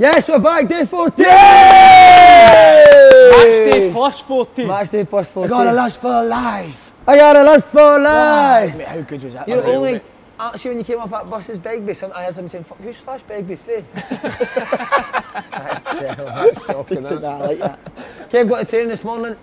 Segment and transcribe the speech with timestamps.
[0.00, 1.26] Yes, we're back, day 14!
[1.26, 1.36] Match
[3.70, 4.66] day plus 14.
[4.66, 5.50] Match day plus I 14.
[5.50, 6.92] got a lust for life.
[7.06, 8.86] I got a lust for ah, Mate, life!
[8.86, 9.46] how good was that?
[9.46, 9.66] You man?
[9.66, 10.00] only,
[10.38, 12.96] actually when you came off that bus's Begbie, some, I heard someone saying, fuck, who's
[12.96, 13.84] Slash Begbie's face?
[13.92, 17.20] that's terrible, that's shocking, Decent, isn't it?
[17.20, 17.78] that, I like that.
[18.30, 19.36] Kev got to training this morning,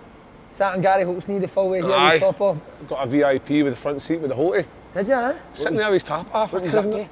[0.50, 2.14] sat on Gary Holt's knee the full way here, Aye.
[2.14, 2.56] with top off.
[2.88, 4.66] Got a VIP with the front seat with the Holty.
[4.92, 5.34] Did you, huh?
[5.52, 6.52] Sitting there with his tap off.
[6.52, 7.08] What was that day?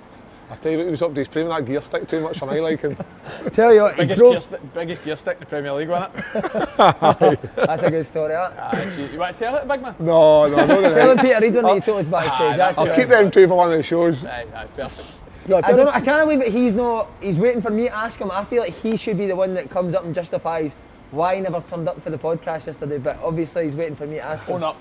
[0.49, 2.39] I tell you what, he was up to his playing that gear stick too much
[2.39, 2.97] for my liking.
[3.53, 6.15] Tell you what, Biggest drove, gear, stick, biggest gear stick in the Premier League, wasn't
[6.15, 6.23] it?
[7.57, 8.55] that's a good story, that.
[8.57, 9.97] Ah, aye, so you want to tell it, big man?
[9.99, 10.67] No, no, no.
[10.67, 11.23] Tell him no.
[11.23, 13.57] Peter Reid when he told us backstage, ah, Aye, that's I'll keep them two for
[13.57, 14.25] one of the shows.
[14.25, 15.09] Aye, aye, perfect.
[15.49, 17.85] No, I tell don't know, I can't believe that he's not, he's waiting for me
[17.85, 18.31] to ask him.
[18.31, 20.73] I feel like he should be the one that comes up and justifies
[21.11, 24.17] why he never turned up for the podcast yesterday, but obviously he's waiting for me
[24.17, 24.57] to ask him.
[24.57, 24.81] Own up.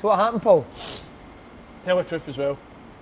[0.00, 0.66] So what happened, Paul?
[1.84, 2.58] Tell the truth as well.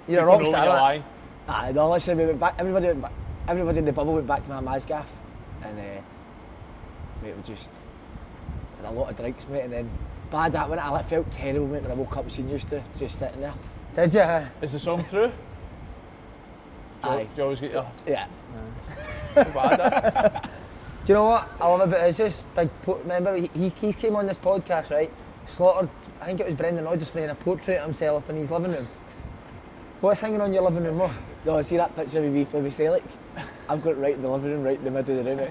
[0.08, 0.80] You're a People rock star, you're innit?
[0.80, 1.04] lying.
[1.50, 3.12] Aye, no, listen, we went back, everybody, went back,
[3.48, 5.10] everybody in the bubble went back to my Maz gaff,
[5.64, 5.82] and uh,
[7.22, 7.70] mate, we just
[8.76, 9.90] had a lot of drinks, mate, and then
[10.30, 10.80] bad that went.
[10.80, 13.54] I felt terrible, mate, when I woke up and seen you two just sitting there.
[13.96, 14.48] Did you?
[14.62, 15.32] Is the song true?
[17.02, 18.28] Aye, Do you always get your yeah.
[19.34, 19.80] bad?
[19.80, 20.40] eh?
[21.06, 22.10] Do you know what I love about it?
[22.10, 22.70] It's just big.
[22.82, 25.10] Po- remember, he, he he came on this podcast, right?
[25.46, 25.88] Slaughtered.
[26.20, 28.86] I think it was Brendan Rodgers framed a portrait of himself in his living room.
[30.00, 30.98] What's hanging on your living room?
[30.98, 31.10] What?
[31.44, 33.04] No, see that picture of me playing with Celtic?
[33.68, 35.38] I've got it right in the living room, right in the middle of the room,
[35.38, 35.50] mate.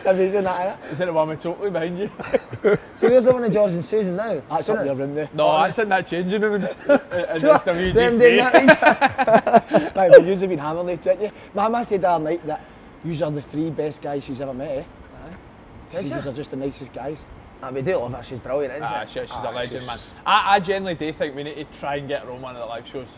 [0.06, 0.92] Amazing that, innit?
[0.92, 2.10] Is it the one with totally behind you?
[2.96, 4.40] So where's the one of George and Susan now?
[4.48, 4.86] That's Seen up it?
[4.86, 5.28] your room there.
[5.34, 6.62] No, that's in that changing room.
[6.64, 8.66] And So, it's the them doing WG3.
[8.80, 11.30] that, Right, but you've been hammered late, didn't you?
[11.52, 12.62] Mama said the other night that
[13.04, 14.84] you are the three best guys she's ever met, eh?
[15.90, 16.28] She Did she?
[16.28, 17.24] are just the nicest guys.
[17.66, 18.22] Ah, we do love her.
[18.22, 19.20] She's brilliant, isn't Ah, she?
[19.20, 19.98] she's Ah, a legend, she's- man.
[20.26, 22.60] I, I genuinely do think we need to try and get her on one of
[22.60, 23.08] the live shows.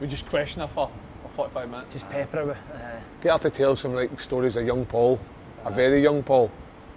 [0.00, 0.90] We just question her for,
[1.22, 1.92] for 45 minutes.
[1.92, 2.56] Just pepper her with.
[2.72, 2.78] Uh,
[3.20, 5.20] Get her to tell some like stories of young Paul,
[5.64, 6.50] a very young Paul.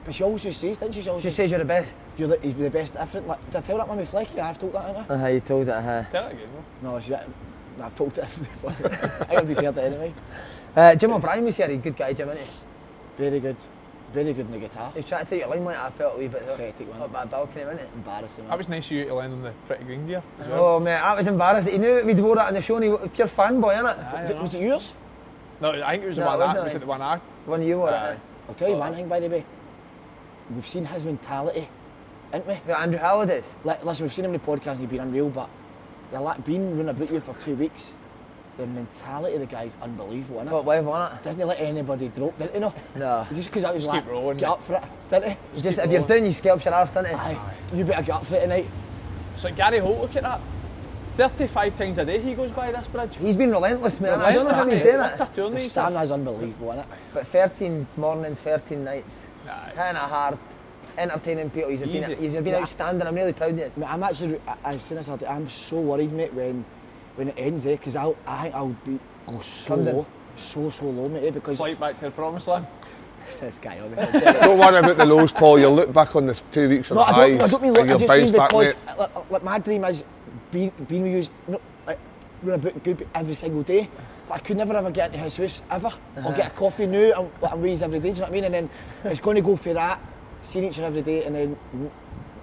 [0.04, 1.04] But she always just says, didn't she?
[1.04, 1.96] She always she says, says you're the best.
[2.18, 3.28] you're the, he's the best different.
[3.28, 4.40] Like, did I tell that one with Flecky?
[4.40, 5.24] I've told that, innit?
[5.24, 5.72] Uh, you told it.
[5.74, 6.48] Uh, Tell it again,
[6.82, 6.94] no?
[6.94, 8.24] No, she, I've told it.
[9.30, 10.14] I have to say it anyway.
[10.76, 11.68] uh, Jim O'Brien was here.
[11.68, 12.50] A good guy, Jim, isn't he?
[13.18, 13.58] Very good.
[14.14, 14.92] Very good in the guitar.
[14.94, 15.78] He was trying to take your limelight.
[15.78, 16.46] I felt a wee bit.
[16.46, 17.02] Pathetic, man.
[17.02, 17.90] Up that balcony, wasn't it?
[17.96, 18.48] Embarrassing.
[18.48, 20.66] That was nice of you to lend on the pretty green gear as well.
[20.66, 21.72] Oh mate, that was embarrassing.
[21.74, 23.76] He knew that we'd wore that on the show and he was a pure fanboy,
[23.76, 23.98] innit?
[24.14, 24.42] Aye, I D- know.
[24.42, 24.94] was it yours?
[25.62, 26.64] No, I think it was the No, one wasn't I, it?
[26.66, 27.18] was it the one I?
[27.46, 28.12] One you wore Aye.
[28.12, 28.20] it.
[28.50, 29.46] I'll tell you one thing, by the way.
[30.54, 31.70] We've seen his mentality,
[32.34, 32.56] haven't we?
[32.66, 33.54] Who, Andrew Halliday's.
[33.64, 35.50] Like, listen, we've seen him in the podcast, he's been unreal, but
[36.12, 37.94] the like, being running about you for two weeks,
[38.62, 40.50] the mentality of the guy's unbelievable, innit?
[40.50, 41.22] Top level, innit?
[41.24, 42.60] Doesn't he let anybody drop, didn't he?
[42.60, 42.74] No.
[42.96, 43.28] No.
[43.34, 44.52] Just because I was Just like, keep rolling, get mate.
[44.54, 45.38] up for it, didn't he?
[45.54, 47.16] It's just if you're down, you scalp your arse, doesn't it?
[47.18, 48.68] Aye, you better get up for it tonight.
[49.36, 50.40] So Gary Holt, look at that.
[51.18, 53.18] 35 times a day he goes by this bridge.
[53.18, 54.22] He's been relentless, man.
[54.22, 55.14] I don't know how he's Relentless, doing mate.
[55.14, 55.20] it.
[55.20, 56.86] What a turn The he's stamina's unbelievable, innit?
[57.14, 59.72] But 13 mornings, 13 nights, Aye.
[59.76, 60.38] hitting it hard,
[60.98, 61.70] entertaining people.
[61.70, 62.62] He's been, he's been Yeah.
[62.62, 63.06] outstanding.
[63.08, 63.72] I'm really proud of you.
[63.76, 66.64] Mate, I'm actually, I, I've seen this, other day, I'm so worried, mate, when
[67.16, 70.06] when it ends, eh, because I think I'll be go so Come low,
[70.36, 72.66] so, so low, mate, eh, because Flight back to the promised land.
[73.40, 74.20] this guy, honestly.
[74.42, 75.60] Don't worry about the lows, Paul.
[75.60, 77.62] You'll look back on the two weeks of No, the I highs don't, I don't
[77.62, 78.98] mean and look, I just mean back, because mate.
[78.98, 80.04] like, like, my dream is
[80.52, 82.00] being, being with you, no, like,
[82.44, 83.90] run about good every single day.
[84.28, 85.92] But I could never ever get into his house, ever.
[86.26, 88.22] Or get a coffee now, I'm, like, I'm with his every day, do you know
[88.22, 88.44] what I mean?
[88.46, 88.70] And then
[89.06, 90.00] it's going to go for that,
[90.42, 91.58] seeing each other every day, and then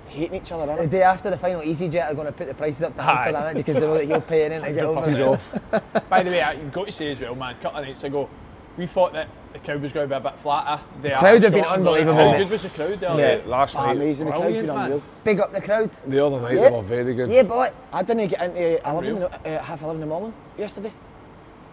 [0.09, 2.83] hating each other, The day after the final EasyJet are going to put the prices
[2.83, 3.13] up to Aye.
[3.13, 5.01] Amsterdam innit, because they know that you're paying in to get over.
[5.01, 6.09] 100%.
[6.09, 8.03] By the way, I- you've got to say as well, man, a couple of nights
[8.05, 8.29] ago,
[8.77, 10.81] we thought that the crowd was going to be a bit flatter.
[11.03, 12.39] The Crowd have been unbelievable, How mate.
[12.39, 13.17] good was the crowd there?
[13.17, 14.27] Mate, last Ah, night, amazing.
[14.27, 14.85] The crowd's been Brilliant, man.
[14.93, 15.03] unreal.
[15.25, 15.91] Big up the crowd.
[16.07, 16.69] the other night Yeah.
[16.71, 17.31] they were very good.
[17.31, 17.73] Yeah, boy.
[17.93, 19.31] I didn't get into 11, Unreal.
[19.45, 20.93] uh, half 11 in the morning yesterday.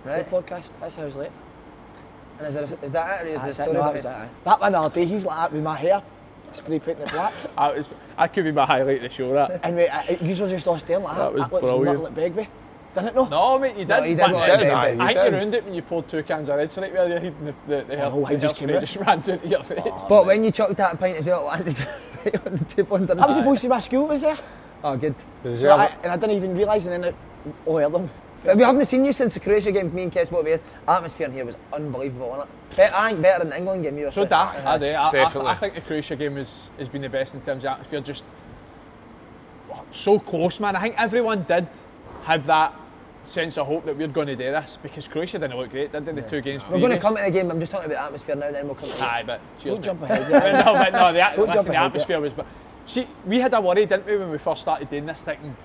[0.04, 0.28] Right.
[0.30, 0.72] The podcast.
[0.82, 1.32] That's how I was late.
[2.40, 3.24] And is, there, is that it?
[3.24, 3.62] Or is the That's it.
[3.62, 4.10] story No, that about was it?
[4.10, 4.30] it.
[4.46, 6.04] That one the other day, he's like that with my hair,
[6.56, 7.34] spray painting it black.
[7.58, 9.60] I was, that could be my highlight of the show, that.
[9.64, 11.24] and we, uh, you were just all staring like that.
[11.24, 11.86] That was looks brilliant.
[11.86, 12.48] nothing like Begbie.
[12.96, 13.26] Didn't it no?
[13.28, 13.90] No, mate, you did.
[13.90, 15.02] No, you did but look then- like Begbie.
[15.02, 17.10] I You think you ruined it when you poured two cans of red straight where
[17.10, 18.80] your head and the, the, the, hair, whole the head just came hairspray out.
[18.82, 20.06] just ran down to your face.
[20.08, 21.78] But when you chucked that pint of ale, landed
[22.26, 24.38] right on the table under I was supposed to be my school was there.
[24.84, 25.16] Oh, good.
[25.44, 27.16] So I, and I didn't even realise and then it
[27.66, 28.10] all heard them.
[28.46, 29.94] But we haven't seen you since the Croatia game.
[29.94, 30.62] Me and Kes, what we had.
[30.88, 32.76] Atmosphere in here was unbelievable, wasn't it?
[32.78, 33.98] Bet- I think better than the England game.
[33.98, 34.30] You were So saying.
[34.30, 34.70] that, Uh-huh.
[34.70, 34.86] I do.
[34.88, 35.50] I, I, Definitely.
[35.52, 38.02] I think the Croatia game has, has been the best in terms of atmosphere.
[38.02, 38.24] Just
[39.92, 40.76] so close, man.
[40.76, 41.68] I think everyone did
[42.24, 42.74] have that
[43.24, 46.06] sense of hope that we're going to do this because Croatia didn't look great, did
[46.06, 46.12] they?
[46.12, 47.04] The two games We're going to previous?
[47.04, 47.50] come to the game.
[47.52, 48.52] I'm just talking about the atmosphere now.
[48.52, 50.28] Then we'll come to the Aye, but cheers, Don't jump ahead.
[50.30, 50.62] Yeah.
[50.64, 52.34] no, but no, the, Don't listen, the ahead, atmosphere was.
[52.34, 52.46] But
[52.86, 55.56] see, we had a worry, didn't we, when we first started doing this thing?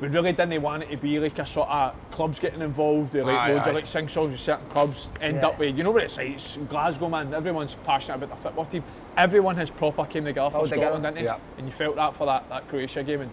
[0.00, 3.24] We really didn't want it to be like a sort of clubs getting involved with
[3.26, 5.10] like Aye, loads of like sing songs with certain clubs.
[5.20, 5.48] End Yeah.
[5.48, 6.28] up with you know what it's like.
[6.30, 7.34] It's Glasgow, man.
[7.34, 8.84] Everyone's passionate about the football team.
[9.16, 10.82] Everyone has proper came together for All together.
[10.92, 11.24] Scotland, didn't they?
[11.24, 11.38] Yeah.
[11.56, 13.30] And you felt that for that, that Croatia game and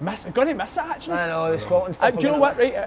[0.00, 0.24] miss.
[0.24, 1.18] Gonna miss it actually.
[1.18, 2.16] I know the Scotland Uh, stuff.
[2.18, 2.58] do you know what?
[2.58, 2.78] gonna Right,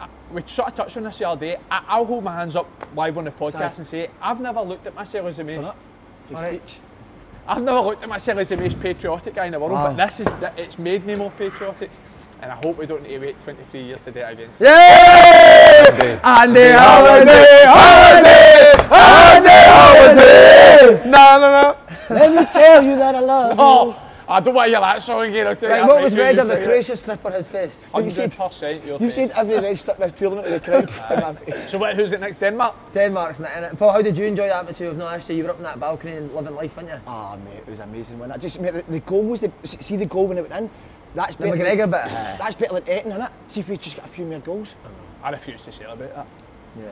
[0.00, 1.56] uh, uh, we sort of touched on this the other day.
[1.72, 3.64] I, I'll hold my hands up live on the podcast Sorry.
[3.78, 5.68] and say I've never looked at myself as the Done most.
[5.74, 5.76] it.
[6.28, 6.80] Free Alright.
[7.48, 9.92] I've never looked at myself as the most patriotic guy in the world, Wow.
[9.92, 11.90] but this is it's made me more patriotic,
[12.42, 14.50] and I hope we don't need to wait 23 years to do it again.
[14.60, 16.20] Yay!
[16.22, 21.10] Andy Halliday, Halliday, Andy Halliday.
[21.10, 21.76] No, no, no.
[22.10, 23.56] Let me tell you that I love you.
[23.62, 23.96] Oh,
[24.28, 25.46] I don't want to hear that song again.
[25.48, 27.24] I'll tell Right, that what was red you on the say it.
[27.26, 27.80] on his face?
[27.94, 29.14] You said- 100% your You've face.
[29.14, 30.88] said every red strip this tournament in the crowd.
[31.10, 31.70] in my face.
[31.70, 32.36] So what, who's it next?
[32.38, 32.74] Denmark?
[32.94, 33.76] Denmark's not in it.
[33.78, 35.36] Paul, how did you enjoy the atmosphere of not actually?
[35.36, 37.00] You were up in that balcony and living life, weren't you?
[37.08, 38.18] Ah, mate, it was amazing.
[38.20, 40.64] When I just mate, the, the goal was the see the goal when it went
[40.64, 40.70] in.
[41.14, 41.56] That's The better.
[41.56, 42.04] McGregor than, bit.
[42.38, 43.30] That's better than Eton, innit?
[43.48, 44.74] See if we just got a few more goals.
[45.22, 46.26] I refuse to celebrate that.
[46.78, 46.84] Yeah.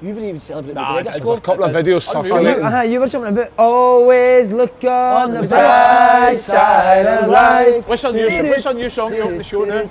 [0.00, 1.38] You haven't even celebrated Nah, McGregor there's a scoring.
[1.38, 2.00] A couple of videos Unreal.
[2.00, 2.62] circulating.
[2.62, 3.52] You, uh, you were jumping about.
[3.56, 7.86] Always look on, On the the bright side of life.
[7.86, 9.88] What's our new, what's our new song to open the show now?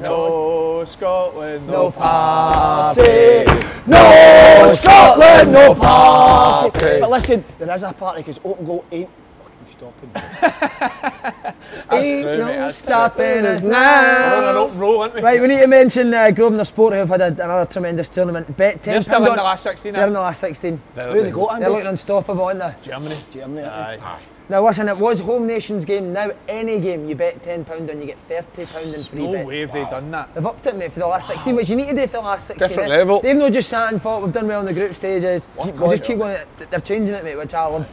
[0.00, 3.44] No Scotland, no No party.
[3.86, 7.00] No Scotland, no party.
[7.00, 9.25] But listen, there is a party because open goal ain't fucking
[9.70, 10.10] stopping.
[11.92, 14.56] Ain't true, no mate, stopping us We're on an now.
[14.58, 15.20] open we?
[15.20, 18.56] Right, we need to mention uh, Grosvenor Sport, who have had a, another tremendous tournament.
[18.56, 20.80] Bet ten They're still pound in the last 16, They're in the last 16.
[20.94, 22.74] Who they got, They're looking unstoppable, aren't they?
[22.82, 23.16] Germany.
[23.30, 24.02] Germany, aren't?
[24.02, 24.20] Aye.
[24.48, 26.12] Now listen, it was home nations game.
[26.12, 29.32] Now any game you bet ten pound on, you get thirty pound in free No
[29.32, 29.46] bets.
[29.48, 30.32] way have they done that.
[30.34, 32.20] They've upped it, mate, for the last 16, which you need to do for the
[32.20, 32.68] last 16.
[32.68, 32.96] Different eh?
[32.96, 33.20] level.
[33.20, 35.48] They've not just sat and thought we've done well in the group stages.
[35.60, 36.38] Keep We'll just keep going.
[36.70, 37.88] They're changing it, mate, which I love.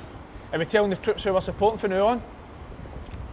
[0.53, 2.21] Are we telling the troops who we're supporting from now on?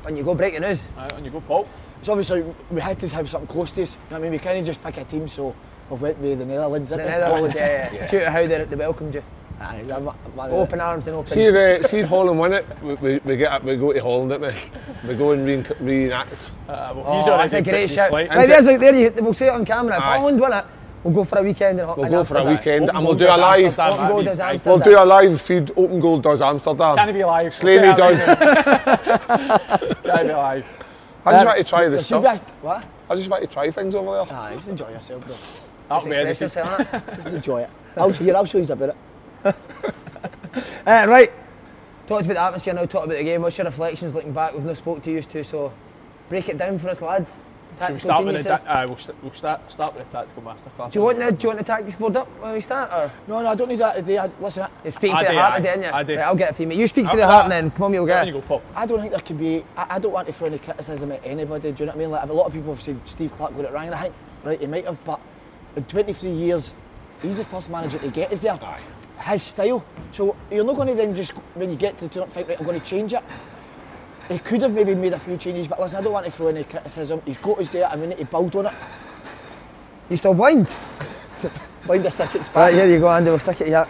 [0.07, 0.89] And you go breaking news.
[0.97, 1.69] Aye, on you go, Paul.
[2.03, 3.93] So obviously we had to have something close to us.
[3.93, 5.29] You know what I mean, we can't just pick a team.
[5.29, 5.55] So
[5.91, 6.89] we've went with the Netherlands.
[6.89, 7.11] The didn't?
[7.11, 8.07] Netherlands, yeah, yeah.
[8.11, 9.23] Shoot at how they, they welcomed you.
[9.61, 11.31] Aye, I'm- I'm- Open arms and open.
[11.31, 13.93] See if, uh, see if Holland win it, we, we, we get up, we go
[13.93, 15.09] to Holland, don't we?
[15.11, 16.53] We go and re- reenact.
[16.67, 18.11] Uh, well, Oh, that's a great his shout.
[18.11, 19.99] Right, there's like there, you, we'll see it on camera.
[19.99, 20.17] If Aye.
[20.17, 20.65] Holland win it,
[21.05, 22.57] we'll go for a weekend in We'll in go for a Amsterdam.
[22.57, 23.65] weekend Open and we'll do a live.
[23.65, 24.41] Amsterdam, Open goal does.
[24.41, 24.73] Amsterdam.
[24.73, 25.71] We'll do a live feed.
[25.77, 26.97] Open goal does Amsterdam.
[26.97, 27.55] Can't be live.
[27.55, 28.25] Slaney does.
[28.27, 30.67] Can't be live.
[31.27, 32.41] I just want to try There this should be stuff.
[32.63, 32.85] a- What?
[33.11, 34.39] I just want to try things over there.
[34.39, 35.35] Aye, just enjoy yourself, bro.
[35.89, 36.91] That'll Express yourself.
[37.17, 37.71] Just enjoy it.
[37.97, 38.97] I'll, here, I'll show you a bit.
[39.45, 39.53] Uh,
[40.87, 41.33] right,
[42.07, 43.43] talked about the atmosphere now, talked about the game.
[43.43, 44.55] What's your reflections looking back?
[44.55, 45.73] We've not spoke to you two, so
[46.29, 47.45] break it down for us, lads.
[47.87, 50.93] Should we start with the uh, we'll, st- we'll start, start with the tactical masterclass.
[50.93, 53.11] do you want the do you want the tactics board up when we start, or
[53.27, 54.19] No, no, I don't need that today.
[54.19, 55.57] I, listen, I, you're speaking I for the do, heart aye.
[55.59, 55.91] today, aren't you?
[55.93, 56.17] I do.
[56.17, 56.79] Right, I'll get it for you, mate.
[56.79, 58.37] You speak for I'll- the heart, I'll- and then come on, you'll There get you
[58.39, 58.41] it.
[58.43, 58.63] go, Paul.
[58.77, 59.65] I don't think there can be.
[59.77, 61.73] I, I don't want to throw any criticism at anybody.
[61.73, 62.11] Do you know what I mean?
[62.11, 64.15] Like a lot of people have said Steve Clarke got it wrong, and I think
[64.45, 65.21] right he might have, but
[65.77, 66.75] in 23 years,
[67.23, 68.59] he's the first manager to get us there.
[69.23, 69.85] His style.
[70.13, 72.59] So you're not going to then just when you get to the tournament think, right,
[72.59, 73.23] I'm going to change it.
[74.31, 76.47] He could have maybe made a few changes, but listen, I don't want to throw
[76.49, 77.21] any criticism.
[77.27, 78.73] He's got us there, and we need to build on it.
[80.09, 80.69] You still blind?
[81.83, 83.31] Find assistance Right, here you go, Andy.
[83.31, 83.89] We'll stick it here.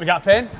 [0.00, 0.50] We got a pen?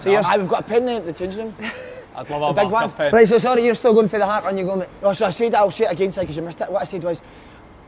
[0.00, 1.54] So you're, Aye, we've got a pen in the changing room.
[2.14, 2.90] I'd love a The big one.
[2.92, 3.12] pen.
[3.14, 4.88] right, so sorry, you're still going for the heart, and you go, mate.
[5.02, 6.70] No, so I said I'll say it again, because you missed it.
[6.70, 7.22] What I said was,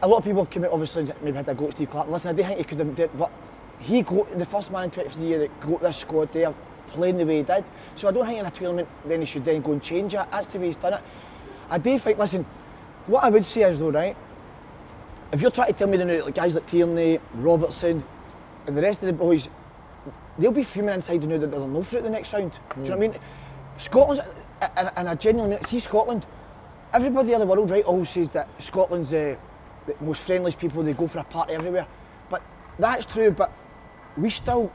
[0.01, 2.09] a lot of people have come out, obviously, maybe had a go at Steve Clarke.
[2.09, 3.31] Listen, I do think he could have did, but
[3.81, 6.55] he got the first man in 23 years that got this squad there,
[6.91, 7.65] playing the way he did.
[7.97, 10.27] So I don't think in a tournament then he should then go and change it.
[10.31, 11.03] That's the way he's done it.
[11.69, 12.45] I do think, listen,
[13.07, 14.17] what I would say is though, right,
[15.33, 18.03] if you're trying to tell me the like guys like Tierney, Robertson,
[18.67, 19.49] and the rest of the boys,
[20.39, 22.53] they'll be fuming inside know that they'll know through the next round.
[22.53, 23.21] Do you know what I mean?
[23.77, 24.21] Scotland's,
[24.97, 25.65] and, I genuinely mean.
[25.65, 26.27] See Scotland,
[26.93, 29.37] everybody in the world, right, always says that Scotland's uh,
[29.87, 30.83] the most friendliest people.
[30.83, 31.87] They go for a party everywhere,
[32.29, 32.43] but
[32.79, 33.31] that's true.
[33.31, 33.53] But
[34.17, 34.73] we still,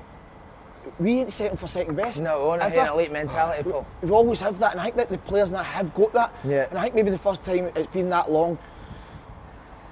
[1.00, 2.22] we ain't setting for second best.
[2.22, 2.80] No, we want ever.
[2.80, 3.86] an elite mentality, Paul.
[4.02, 6.34] We always have that, and I think that the players now have got that.
[6.44, 6.68] Yeah.
[6.70, 8.58] And I think maybe the first time it's been that long.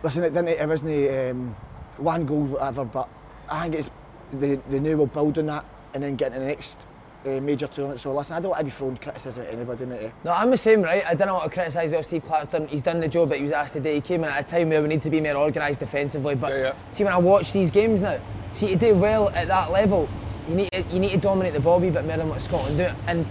[0.02, 0.50] Listen, it didn't.
[0.50, 1.56] It wasn't um,
[1.98, 2.86] one goal, whatever.
[2.86, 3.10] But
[3.50, 3.92] I think it's
[4.34, 6.88] the the new will build on that, and then getting to the next
[7.26, 8.00] uh, major tournament.
[8.00, 10.12] So listen, I don't want to be throwing criticism at anybody, mate.
[10.24, 11.04] No, I'm the same, right?
[11.06, 12.68] I don't want to criticise what Steve Clarke's done.
[12.68, 13.94] He's done the job that he was asked to do.
[13.94, 16.36] He came in at a time where we need to be more organised defensively.
[16.36, 16.74] But Yeah, yeah.
[16.92, 18.20] see, when I watch these games now,
[18.52, 20.10] see to do well at that level,
[20.48, 22.42] you need to, you need to dominate the ball a wee bit more than what
[22.42, 22.90] Scotland do.
[23.08, 23.26] And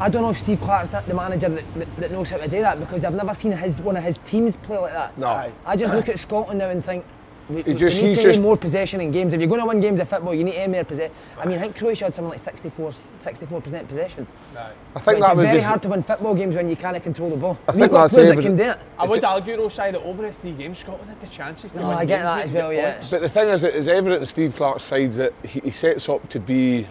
[0.00, 2.60] I don't know if Steve Clarke's the manager that, that, that knows how to do
[2.60, 5.16] that because I've never seen his one of his teams play like that.
[5.18, 5.52] No.
[5.66, 7.04] I just look at Scotland now and think.
[7.48, 9.32] We, He we just- need he's to just- more possession in games.
[9.32, 11.12] If you're going to win games of football, you need to have more possession.
[11.38, 14.26] I mean, I think Croatia had something like 64, 64% possession.
[14.54, 15.62] I think Which that is would very be.
[15.64, 17.58] hard to win football games when you can't control the ball.
[17.66, 18.78] I think got that's players that can do it.
[18.98, 21.88] I would argue, Rosai, that over the three games, Scotland had the chances to No,
[21.88, 22.92] win I get games, that as well, yeah.
[22.92, 23.10] points.
[23.10, 26.08] But the thing is, it is evident in Steve Clarke's sides that he, he sets
[26.10, 26.86] up to be,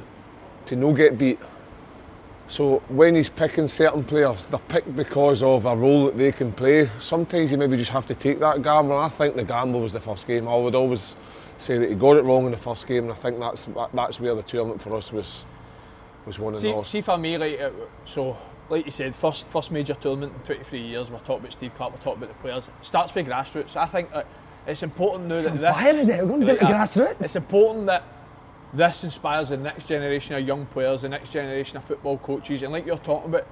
[0.66, 1.40] to no get beat.
[2.48, 6.54] So when he's picking certain players, they're picked because of a role that they can
[6.54, 6.90] play.
[7.00, 8.96] Sometimes you maybe just have to take that gamble.
[8.96, 10.48] And I think the gamble was the first game.
[10.48, 11.18] I would always
[11.58, 13.90] say that he got it wrong in the first game, and I think that's that,
[13.94, 15.44] that's where the tournament for us was
[16.26, 16.92] was won and See, lost.
[16.92, 17.72] see for me, like uh,
[18.06, 18.38] so,
[18.70, 21.10] like you said, first first major tournament in 23 years.
[21.10, 21.94] We're talking about Steve Clarke.
[21.94, 22.70] We're talking about the players.
[22.82, 23.76] Starts with grassroots.
[23.76, 24.24] I think uh,
[24.66, 25.74] it's important now that on this.
[25.74, 27.22] fire today, we're going down to uh, grassroots.
[27.22, 28.04] It's important that
[28.78, 32.72] this inspires the next generation of young players, the next generation of football coaches, and
[32.72, 33.48] like you're talking about.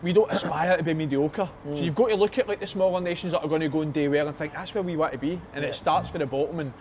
[0.00, 1.48] We don't aspire to be mediocre.
[1.66, 1.76] Mm.
[1.76, 3.80] So you've got to look at like the smaller nations that are going to go
[3.80, 5.40] and do well and think that's where we want to be.
[5.54, 6.60] And it starts from the bottom.
[6.60, 6.72] And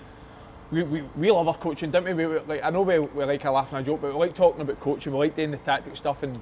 [0.70, 2.14] we, we, we love our coaching, don't we?
[2.14, 4.20] we, we- like I know we, we like a laugh and a joke, but we
[4.20, 5.14] like talking about coaching.
[5.14, 6.40] We like doing the tactic stuff and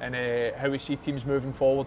[0.00, 1.86] and uh, how we see teams moving forward.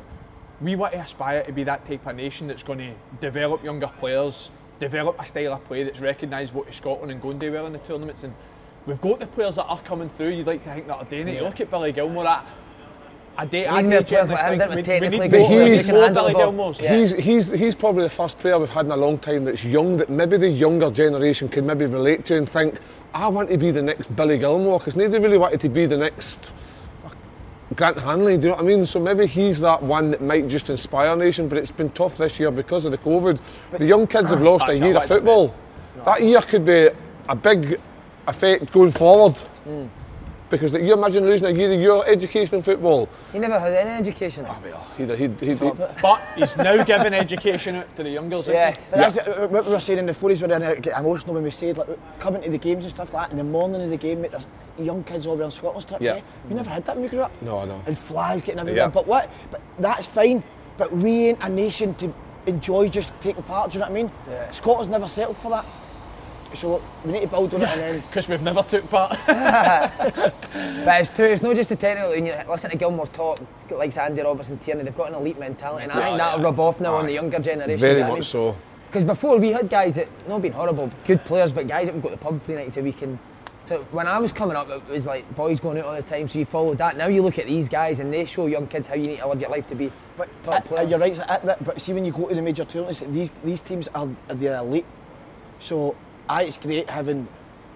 [0.62, 3.92] We want to aspire to be that type of nation that's going to develop younger
[4.00, 7.66] players, develop a style of play that's recognised to Scotland and go and do well
[7.66, 8.24] in the tournaments.
[8.24, 8.36] And
[8.88, 10.30] we've got the players that are coming through.
[10.30, 11.36] You'd like to think that are doing it.
[11.36, 12.26] You look at Billy Gilmour.
[12.26, 12.44] I,
[13.40, 16.40] I, day, I need players like him, Technically more, handle Billy the.
[16.40, 16.82] Gilmours.
[16.82, 16.98] Yeah.
[16.98, 19.98] He's, he's, he's probably the first player we've had in a long time that's young,
[19.98, 22.80] that maybe the younger generation can maybe relate to and think,
[23.14, 25.98] I want to be the next Billy Gilmour, because nobody really wanted to be the
[25.98, 26.56] next
[27.76, 28.86] Grant Hanley, do you know what I mean?
[28.86, 32.18] So maybe he's that one that might just inspire a nation, but it's been tough
[32.18, 33.40] this year because of the COVID.
[33.72, 35.54] the young kids have lost a year of that football.
[36.06, 36.90] That year could be
[37.28, 37.80] a big
[38.28, 39.40] effect going forward.
[40.50, 43.10] Because you imagine losing a year of your education in football.
[43.34, 44.46] He never had any education.
[44.98, 45.60] He'd, he'd, he'd, he'd,
[46.02, 48.48] But he's now giving education to the youngers.
[48.48, 48.58] isn't he?
[48.58, 48.88] Yes.
[48.90, 50.42] But that's uh, what we were saying in the forties.
[50.42, 53.26] We were get emotional when we said like coming to the games and stuff like
[53.26, 53.32] that.
[53.32, 54.48] In the morning of the game, mate, there's
[54.80, 56.02] young kids all wearing Scotland strips.
[56.02, 56.14] Yeah.
[56.14, 56.22] eh?
[56.48, 57.42] We never had that when we grew up.
[57.42, 57.84] No, I know.
[57.86, 58.84] And flags getting everywhere.
[58.84, 58.88] Yeah.
[58.90, 59.30] But what?
[59.52, 60.44] But that's fine.
[60.78, 62.14] But we ain't a nation to
[62.46, 63.72] enjoy just taking part.
[63.72, 64.12] Do you know what I mean?
[64.30, 64.50] Yeah.
[64.52, 65.66] Scotland's never settled for that.
[66.54, 68.02] So we need to build on it and then.
[68.08, 69.18] Because we've never took part.
[70.86, 72.12] But it's true, it's not just the technical.
[72.12, 73.40] When you listen to Gilmour talk,
[73.70, 76.80] like Andy Robertson, Tierney, they've got an elite mentality, and I think that'll rub off
[76.80, 77.80] now on the younger generation.
[77.80, 78.56] very you I much so.
[78.88, 82.02] Because before we had guys that, not being horrible, good players, but guys that would
[82.02, 83.02] go to the pub three nights a week.
[83.02, 83.20] And
[83.66, 86.30] so when I was coming up, it was like boys going out all the time,
[86.30, 86.96] so you followed that.
[86.96, 89.28] Now you look at these guys and they show young kids how you need to
[89.28, 90.90] live your life to be But top uh, players.
[90.90, 91.16] you're right.
[91.16, 91.26] so,
[91.66, 94.86] But see, when you go to the major tournaments, these these teams are they're elite.
[95.60, 95.96] So,
[96.30, 97.28] aye, it's great having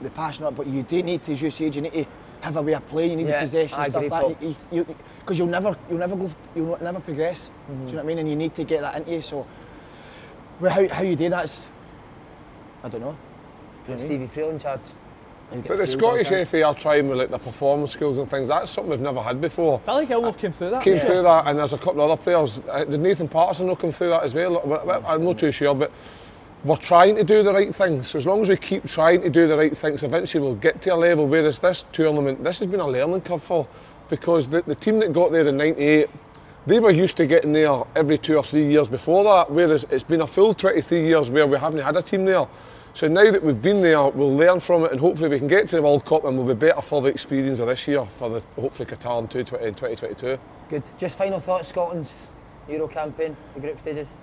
[0.02, 2.06] the passion up, but you do need to, as you said, you need to
[2.42, 3.12] have a way of playing.
[3.12, 4.36] You need Yeah, the possession I stuff like that Paul.
[4.42, 7.50] you, you, because you'll never you'll never go you'll never progress.
[7.68, 8.18] Do you know what I mean?
[8.20, 9.22] And you need to get that into you.
[9.22, 9.46] So,
[10.60, 11.70] well, how how you do that's
[12.84, 13.16] I don't know.
[13.88, 14.82] And Stevie Friel in charge.
[15.68, 16.30] But the Scottish.
[16.48, 18.48] FA are trying with like the performance skills and things.
[18.48, 19.82] That's something we've never had before.
[19.84, 20.82] I Billy Gilmour came through that.
[20.84, 22.62] Came through that, and there's a couple of other players.
[22.70, 24.62] Uh, Did Nathan Patterson not come through that as well?
[24.64, 25.92] Well, well, I'm not too sure, but
[26.64, 28.10] we're trying to do the right things.
[28.10, 30.82] So as long as we keep trying to do the right things, eventually we'll get
[30.84, 31.28] to a level.
[31.28, 33.68] Whereas this tournament, this has been a learning curve for,
[34.10, 36.10] because the, the team that got there in '98.
[36.68, 40.04] They were used to getting there every two or three years before that, whereas it's
[40.04, 42.48] been a full 23 years where we haven't had a team there.
[42.94, 45.68] So now that we've been there, we'll learn from it and hopefully we can get
[45.70, 48.30] to the World Cup and we'll be better for the experience of this year, for
[48.30, 50.40] the hopefully Qatar in 2020 2022.
[50.70, 50.84] Good.
[51.00, 52.28] Just final thoughts, Scotland's
[52.70, 54.14] Euro campaign, the group stages.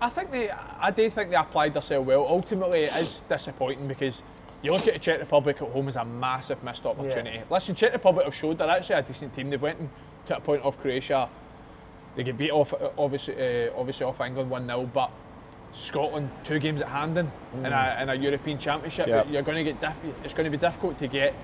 [0.00, 2.26] I think they, I do think they applied themselves well.
[2.26, 4.22] Ultimately, it is disappointing because
[4.62, 7.42] you look at the Czech Republic at home as a massive missed opportunity.
[7.50, 9.50] Listen, Czech Republic have showed they're actually a decent team.
[9.50, 9.90] They've went and
[10.26, 11.28] to a point off Croatia.
[12.16, 13.34] They get beat off, obviously,
[13.68, 15.10] uh, obviously off England one 0 but
[15.72, 19.26] Scotland two games at Hampden in, a, in a European Championship, Yep.
[19.30, 21.34] you're going to get diff- it's going to be difficult to get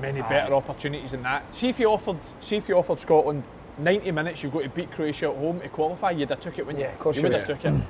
[0.00, 1.54] many better opportunities than that.
[1.54, 3.44] See if you offered, see if you offered Scotland
[3.80, 6.10] 90 minutes, you've got to beat Croatia at home to qualify.
[6.10, 7.48] You'd have took it when Yeah, you, of course you you would would.
[7.48, 7.82] have took it.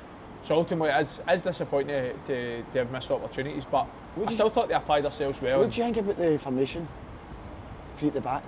[0.43, 4.49] So ultimately, it's, it's disappointing to, to have missed opportunities, but Would I you- still
[4.49, 5.59] thought they applied themselves well.
[5.59, 6.87] What do you think about the formation?
[7.97, 8.43] Three at the back.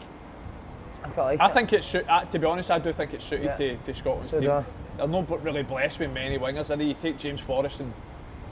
[1.03, 1.53] I quite like I it.
[1.53, 3.55] think it's uh, to be honest, I do think it's suited Yeah.
[3.57, 4.50] to, to Scotland's So team.
[4.50, 4.63] I.
[4.97, 6.69] They're not really blessed with many wingers.
[6.69, 6.85] Are they?
[6.85, 7.91] You take James Forrest and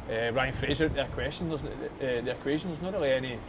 [0.09, 1.47] uh, Ryan Fraser out the equation.
[1.49, 2.69] There's, n- uh, the equation.
[2.71, 3.39] There's not really any.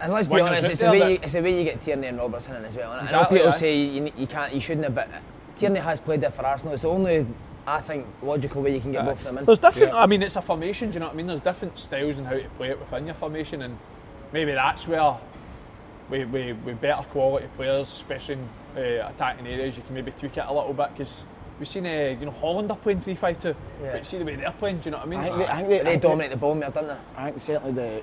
[0.00, 2.18] And let's be honest, it's the, way you, it's the way you get Tierney and
[2.18, 2.92] Robertson in as well.
[2.92, 3.02] innit?
[3.04, 3.58] Exactly, I know people aye.
[3.58, 5.08] say you, you can't, you shouldn't have, but
[5.56, 6.74] Tierney has played there for Arsenal.
[6.74, 7.26] It's the only,
[7.66, 9.44] I think, logical way you can get both of them in.
[9.44, 9.94] There's different.
[9.94, 10.90] I mean, it's a formation.
[10.90, 11.26] Do you know what I mean?
[11.26, 13.78] There's different styles and how to play it within your formation, and
[14.32, 15.16] maybe that's where
[16.10, 20.36] we we with better quality players, especially in uh, attacking areas, you can maybe tweak
[20.36, 21.26] it a little bit because.
[21.58, 23.44] We've seen, uh, you know, Holland are playing 3-5-2,
[23.80, 23.92] Yeah.
[23.92, 25.20] but you see the way they're playing, do you know what I mean?
[25.20, 26.96] I think they, I think they, I They think dominate the ball more, don't they?
[27.16, 28.02] I think certainly the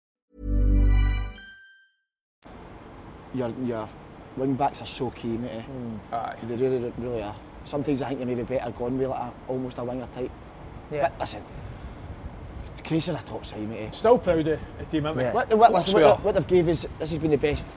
[3.33, 3.87] Your your
[4.37, 5.51] wing backs are so key, mate.
[5.51, 6.15] eh?
[6.15, 6.35] Aye.
[6.43, 7.35] They really really are.
[7.65, 10.31] Sometimes I think you're maybe better gone with like a, almost a winger type.
[10.91, 11.09] Yeah.
[11.09, 11.43] But listen,
[12.83, 13.87] Croatia are a top side, mate.
[13.87, 13.91] eh?
[13.91, 15.23] Still proud of the team, aren't we?
[15.23, 15.33] Yeah.
[15.33, 16.17] What, what, listen, what, are.
[16.17, 17.67] what they've gave us, this has been the best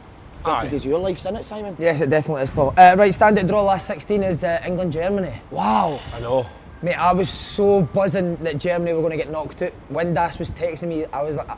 [0.43, 0.69] 30 Aye.
[0.69, 1.77] days of your life, isn't it, Simon?
[1.79, 2.75] Yes, it definitely is, Paul.
[2.77, 5.33] Uh, right, standard draw last 16 is uh, England Germany.
[5.51, 6.01] Wow.
[6.15, 6.47] I know.
[6.83, 9.73] Mate, I was so buzzing that Germany were going to get knocked out.
[9.91, 11.05] Windass was texting me.
[11.07, 11.49] I was like,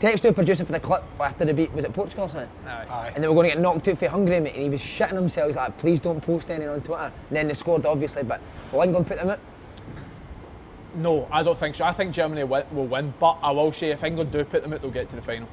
[0.00, 1.72] texted to a producer for the clip after the beat.
[1.72, 2.48] Was it Portugal or something?
[2.66, 3.12] Aye.
[3.14, 4.54] And they were going to get knocked out for Hungary, mate.
[4.54, 5.48] And he was shitting himself.
[5.48, 7.04] He's like, please don't post anything on Twitter.
[7.28, 8.22] And then they scored, obviously.
[8.22, 8.40] But
[8.72, 9.40] will England put them out?
[10.94, 11.84] No, I don't think so.
[11.84, 14.80] I think Germany will win, but I will say if England do put them out,
[14.80, 15.46] they'll get to the final.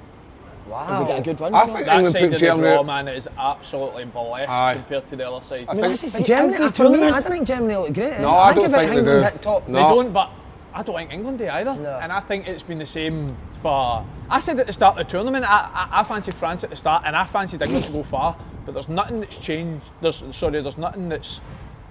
[0.68, 0.86] Wow.
[0.86, 1.54] Have we got a good run?
[1.54, 2.86] I you think That England side put of the Germany draw, out.
[2.86, 4.74] man, is absolutely blessed Aye.
[4.76, 5.66] compared to the other side.
[5.68, 8.14] I mean, that's the Germany, every for me, I don't think Germany look great.
[8.14, 8.22] Eh?
[8.22, 9.24] No, I don't give think they England do.
[9.30, 9.68] hit top.
[9.68, 9.74] No.
[9.76, 10.30] They don't, but
[10.74, 11.76] I don't think England do either.
[11.76, 12.00] No.
[12.02, 13.28] And I think it's been the same
[13.60, 14.06] for.
[14.34, 16.76] I said at the start of the tournament, I, I, I fancied France at the
[16.76, 18.36] start, and I fancied England to go far.
[18.66, 19.86] But there's nothing that's changed.
[20.02, 21.40] There's sorry, there's nothing that's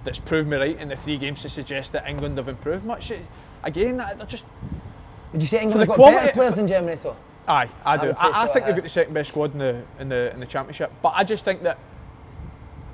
[0.03, 3.13] that's proved me right in the three games to suggest that England have improved much.
[3.63, 4.43] Again, I- they're just.
[5.31, 7.15] Would you say England the have got quality- better players than Germany, though?
[7.47, 8.13] Aye, I do.
[8.19, 10.39] I, I so, think they've got the second best squad in the in the in
[10.41, 10.91] the championship.
[11.01, 11.77] But I just think that,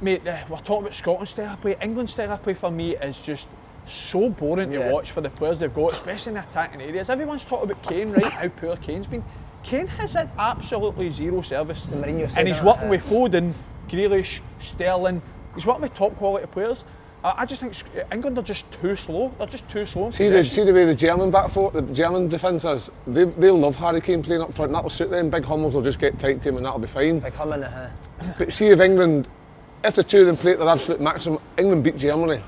[0.01, 1.75] mate, we're talking about Scotland's style of play.
[1.81, 3.47] England's style of play for me is just
[3.89, 4.87] so boring Yeah.
[4.87, 7.09] to watch for the players they've got, especially in the attacking areas.
[7.09, 8.25] Everyone's talking about Kane, right?
[8.25, 9.23] How poor Kane's been.
[9.63, 13.53] Kane has had absolutely zero service, Mourinho said and he's working with Foden,
[13.89, 15.21] Grealish, Sterling.
[15.53, 16.85] He's working with top quality players.
[17.23, 17.73] I, I just think
[18.11, 19.33] England are just too slow.
[19.37, 20.11] They're just too slow.
[20.11, 22.89] See the, see the way the German back four, the German defence is.
[23.07, 24.71] They, they love Harry Kane playing up front.
[24.71, 25.29] That'll suit them.
[25.29, 27.19] Big Hummels will just get tight to him and that'll be fine.
[27.19, 27.91] Like coming, uh,
[28.37, 29.27] But see if England,
[29.83, 32.41] if the two of them play at their absolute maximum, England beat Germany.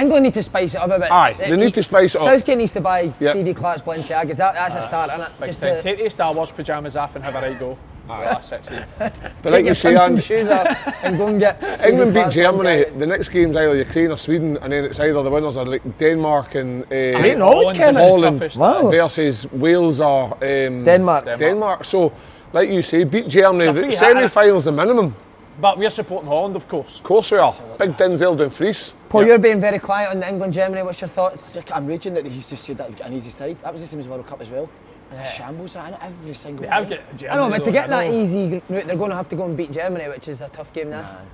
[0.00, 1.10] England need to spice it up a bit.
[1.10, 2.26] Aye, they need to spice it up.
[2.28, 3.32] Southgate needs to buy Yep.
[3.34, 4.36] Stevie Clarke's Balenciagas.
[4.36, 5.28] That, that's a start, isn't it?
[5.40, 7.76] Big Just to- Take the Star Wars pyjamas off and have a right go.
[8.10, 8.40] Aye.
[8.40, 8.84] 16.
[8.98, 12.30] But Take like you say, Clemson Andy, shoes off and go and get England beat
[12.30, 12.84] Germany.
[12.98, 15.82] The next game's either Ukraine or Sweden, and then it's either the winners are like
[15.98, 18.54] Denmark and uh, didn't know it's the Holland.
[18.56, 18.90] Wow.
[18.90, 21.24] versus Wales or um, Denmark.
[21.38, 21.84] Denmark.
[21.84, 22.12] So,
[22.52, 23.72] like you say, beat Germany.
[23.72, 25.14] The semi-finals the minimum.
[25.60, 26.98] But we're supporting Holland, of course.
[26.98, 27.54] Of course we are.
[27.78, 28.94] Big Denzel Dumfries.
[29.08, 30.82] Paul, you're being very quiet on the England Germany.
[30.82, 31.56] What's your thoughts?
[31.72, 33.58] I'm raging that he's just said that they've got an easy side.
[33.62, 34.68] That was the same as World Cup as well.
[35.10, 36.06] It's a shambles that innit?
[36.06, 36.98] every single They have time.
[36.98, 37.40] got Germany.
[37.40, 39.56] I know, but to get that easy route, they're going to have to go and
[39.56, 41.00] beat Germany, which is a tough game now.
[41.00, 41.24] Aye.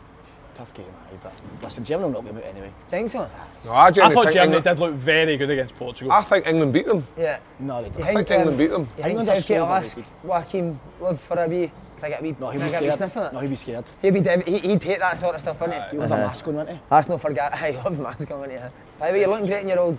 [0.55, 2.73] Tough game, aye, but listen, Germany will knock them out anyway.
[2.89, 3.29] Think so?
[3.65, 6.13] No, I, I thought think Germany England, did look very good against Portugal.
[6.13, 7.05] I think England beat them.
[7.19, 7.41] Yeah.
[7.59, 8.03] No, they You don't.
[8.05, 8.83] I think um, England beat them.
[8.83, 10.13] You think England are Southgate so will ask overrated.
[10.23, 11.73] Joaquin live for a wee?
[12.09, 12.37] Get a wee?
[12.39, 12.95] No, he'd be get a scared.
[12.95, 13.85] sniff of No, he'd be scared.
[14.03, 15.91] He'd be dev- he- he'd hate that sort of stuff, wouldn't he?
[15.93, 16.79] He'll have a mask on, won't he?
[16.91, 17.53] That's no forget.
[17.55, 18.69] I love mask on, wouldn't you?
[18.99, 19.99] By the way, you're looking great in your old,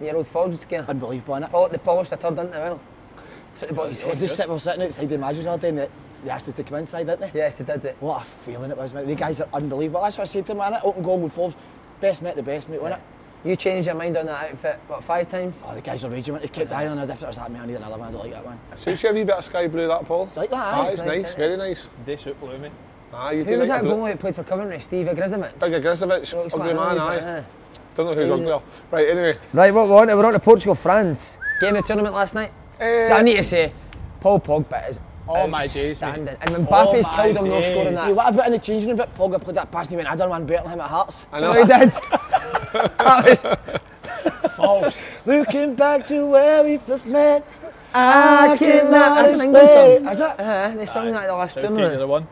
[0.00, 0.84] your old Fords gear.
[0.88, 1.50] Unbelievable, innit?
[1.50, 2.58] Pol- the polished a turd, didn't they?
[2.58, 2.80] Well,
[3.60, 4.18] the boys said.
[4.18, 5.88] just sit, we're sitting outside the Magic all day and they,
[6.24, 7.38] they asked us to come inside, didn't they?
[7.38, 7.96] Yes, they did it.
[8.00, 9.06] What a feeling it was, mate.
[9.06, 10.02] The guys are unbelievable.
[10.02, 10.84] That's what I said to them, innit?
[10.84, 11.56] Open goal, good forwards.
[12.00, 13.06] Best mate, the best mate, wasn't it?
[13.44, 15.56] You changed your mind on that outfit, what, five times?
[15.64, 17.24] Oh, the guys are raging, They kept eyeing on a different.
[17.24, 18.08] I was like, man, I need another one.
[18.08, 18.58] I don't like that one.
[18.76, 20.28] Suits you a wee bit of sky blue, that, Paul?
[20.34, 20.88] like that, Aye, aye.
[20.88, 21.90] it's Nice, nice, very nice.
[22.04, 22.70] They suit blue me.
[23.14, 24.80] Aye, you Who do was like that the goalie that played for Coventry?
[24.80, 25.58] Steve Ogrizovic?
[25.60, 27.16] Big Ogrizovic, Looks ugly like man, him, aye.
[27.38, 27.44] uh,
[27.94, 28.60] Don't know who's Who's uglier.
[28.90, 29.38] Right, anyway.
[29.52, 31.38] Right, what we're on to, we're on to Portugal, France.
[31.60, 32.52] Game of the tournament last night.
[32.80, 33.72] Eh, I need to say,
[34.20, 36.14] Paul Pogba is Oh my days, mate.
[36.40, 37.66] And when Oh Mbappe's my killed him, no days.
[37.70, 38.14] scoring See, that.
[38.16, 38.96] what about in the changing room?
[38.98, 40.88] Bit Pogba played that pass and he went, I done one better than him at
[40.90, 41.26] Hearts.
[41.32, 41.60] I No, know.
[41.62, 41.92] he did.
[42.98, 43.60] that
[44.44, 45.04] was, False.
[45.26, 47.46] Looking back to where we first met,
[47.92, 48.90] I cannot.
[48.90, 50.12] That's an England explain- song.
[50.12, 50.40] Is it?
[50.40, 52.26] Uh, they sung that at the last Southgate, you're the one.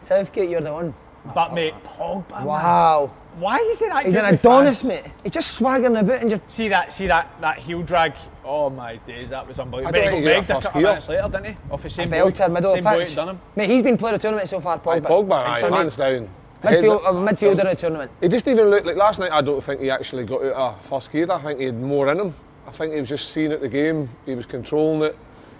[0.00, 0.94] Southgate, you're the one.
[1.34, 2.44] But mate, Pogba.
[2.44, 3.10] Wow.
[3.38, 5.04] Why is he that He's an with Adonis, France?
[5.04, 5.12] mate.
[5.22, 6.42] He's just swaggering about and just.
[6.50, 8.14] See that, see that, that heel drag.
[8.44, 9.96] Oh my days, that was unbelievable.
[9.96, 11.56] I don't but he got a couple minutes later, didn't he?
[11.70, 13.40] Off the same boy, same boy that done him.
[13.56, 15.06] Mate, he's been player of the tournament so far, Aye, Pogba.
[15.06, 16.28] Pogba, aye, So, hands down.
[16.62, 18.10] Midfield, Heads- uh, midfielder of the tournament.
[18.20, 19.30] He just even looked like last night.
[19.30, 21.30] I don't think he actually got out of first gear.
[21.30, 22.34] I think he had more in him.
[22.66, 24.08] I think he was just seeing at the game.
[24.26, 25.16] He was controlling it.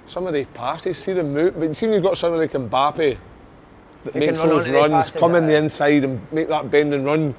[0.06, 1.54] Some of the passes, see the move.
[1.58, 3.18] But you see, when you've got someone like Mbappe that
[4.04, 6.70] Who can makes those onto the runs, passes, come in the inside and make that
[6.70, 7.34] bend and run.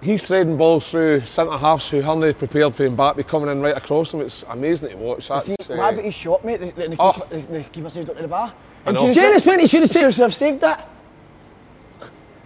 [0.00, 4.14] He's threading balls through centre halves who aren't prepared for Mbappe coming in right across
[4.14, 4.20] him.
[4.20, 5.28] It's amazing to watch.
[5.28, 6.58] That's, See, uh, what about his shot, mate?
[6.60, 7.12] The, the, the, Oh.
[7.12, 8.52] keeper, the, the keeper saved up to the bar.
[8.86, 9.12] And know.
[9.12, 10.22] James- went, he should have Should said.
[10.22, 10.88] have saved that.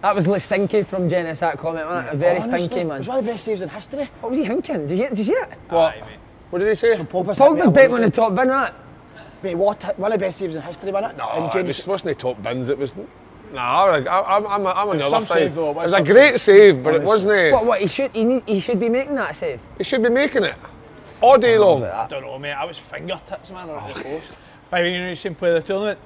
[0.01, 2.17] That was li- stinky from Dennis, that comment, wasn't it?
[2.17, 2.97] Very Honestly, stinky, It man.
[2.97, 4.09] was one of the best saves in history.
[4.19, 4.87] What was he thinking?
[4.87, 5.49] Did you, did you see it?
[5.69, 5.95] what?
[5.95, 6.19] Aye, mate.
[6.49, 6.95] What did he say?
[6.95, 8.73] So Pogba's Pogba's bet on the top bin, right?
[9.43, 11.17] Mate, what, one of the best saves in history, wasn't it?
[11.17, 12.69] No, and it was, wasn't top bins.
[12.69, 12.95] It was.
[13.53, 15.37] Nah, I, I, I'm, I'm, I'm on the Some other side.
[15.37, 17.35] save, though, it it was was a great save, but it wasn't.
[17.35, 17.53] It.
[17.53, 19.59] What, what, he should, he, need, he should be making that save.
[19.77, 20.55] He should be making it
[21.21, 21.83] all day long.
[21.83, 22.51] I don't know, mate.
[22.53, 24.35] I was fingertips, man, or the post.
[24.71, 25.99] By the way, you know, you seen play the tournament.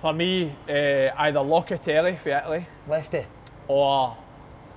[0.00, 3.26] For me, uh, either Locatelli for Italy Lefty.
[3.66, 4.16] or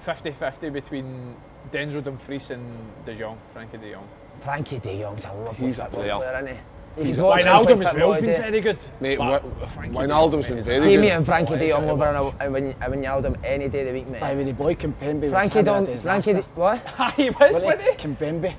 [0.04, 1.36] 50-50 between
[1.72, 2.66] Denzel Dumfries and
[3.06, 4.08] De Jong, Frankie De Jong.
[4.40, 6.16] Frankie de Jong's a lovely He's a player.
[6.16, 6.62] player, isn't he?
[6.98, 8.78] He's He's a- watching him play Wijnaldum as football well has been very good.
[9.00, 10.90] Mate, but Wi- Frankie Wijnaldum's De Jong, been very good.
[10.90, 13.38] Give me and Frankie Oh, de he's Jong a- over a, a, Win- a Wijnaldum
[13.46, 14.20] any day of the week, mate.
[14.22, 16.50] By the the boy Kimpembe was Frankie having a don't, Frankie, disaster.
[16.56, 16.78] what?
[16.86, 18.08] Aye, ah, he was, Wasn't wasn't he?
[18.08, 18.54] Kimpembe.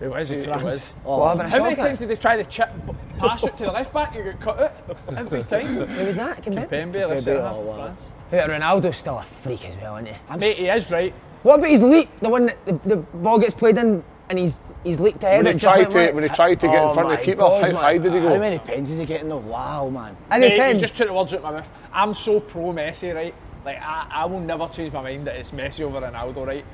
[0.00, 0.62] He was, he, he France.
[0.62, 0.94] was.
[1.06, 1.50] Oh, What, having a oh.
[1.58, 1.86] How many shocker?
[1.88, 2.70] times did they try the chip
[3.18, 4.14] pass it to the left back?
[4.14, 4.72] You get cut out
[5.16, 5.66] every time.
[5.86, 6.42] Who was that?
[6.42, 6.68] Kimpembe?
[6.68, 7.74] Pembe, left Kimpembe, centre half oh.
[7.74, 8.06] France.
[8.30, 10.36] Who, Ronaldo's still a freak as well, isn't he?
[10.38, 11.12] Mate, he is right.
[11.44, 12.08] What about his leap?
[12.20, 15.44] The one that the, the ball gets played in and he's he's leaped ahead.
[15.44, 16.14] When he it just tried to, right.
[16.14, 17.76] when he tried to get Oh in front of my the keeper, God, how man.
[17.76, 18.28] high did he go?
[18.28, 19.38] How many pens is he getting though?
[19.38, 20.16] Wow, man.
[20.30, 21.68] And Mate, he you just took the words out of my mouth.
[21.92, 23.34] I'm so pro Messi, right?
[23.64, 26.64] Like I, I will never change my mind that it's Messi over Ronaldo, right?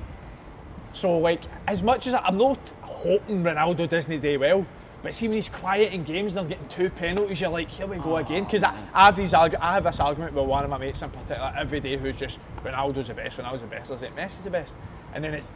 [0.93, 4.67] So like, as much as I, I'm not hoping Ronaldo doesn't do well,
[5.03, 7.87] but see when he's quiet in games and they're getting two penalties, you're like, here
[7.87, 8.43] we go again.
[8.43, 10.79] Oh, because I, I have these argu- I have this argument with one of my
[10.79, 13.91] mates in particular every day who's just Ronaldo's the best, Ronaldo's the best.
[13.91, 14.77] I was like, Messi's the best,
[15.15, 15.53] and then it's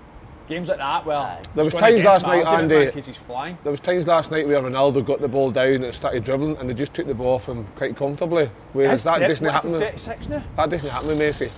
[0.47, 3.57] games like that where There was times last night, Andy- because he's flying.
[3.63, 6.69] There was times last night where Ronaldo got the ball down and started dribbling, and
[6.69, 8.51] they just took the ball off him quite comfortably.
[8.73, 9.71] Whereas that That's- doesn't what's happen.
[9.81, 10.43] he, With, 36 now.
[10.57, 11.51] that doesn't happen with Messi.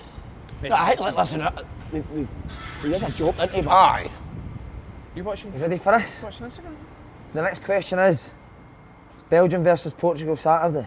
[0.62, 2.28] Mate, No, I, li- listen, the, the,
[2.82, 3.60] he is a joke, isn't he?
[3.62, 4.10] But Aye.
[5.14, 5.52] you watching?
[5.52, 6.22] You ready for this?
[6.22, 6.74] Watching Instagram?
[7.34, 8.32] The next question is:
[9.14, 10.86] It's Belgium versus Portugal Saturday,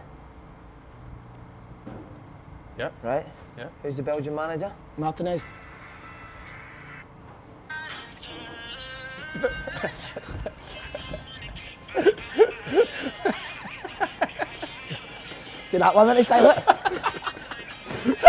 [2.78, 2.94] Yep.
[3.04, 3.26] right?
[3.58, 3.68] Yeah.
[3.84, 4.72] Who's the Belgian manager?
[4.98, 5.46] Martinez.
[15.70, 16.66] See that one, minute silent?